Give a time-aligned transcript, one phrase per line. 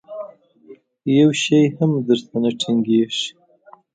[1.17, 3.27] یو شی هم در ته نه ټینګېږي.